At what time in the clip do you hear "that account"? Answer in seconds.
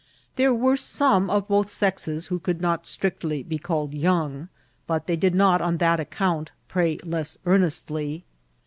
5.77-6.49